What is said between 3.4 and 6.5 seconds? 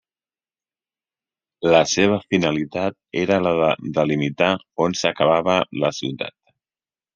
la de delimitar on s'acabava la ciutat.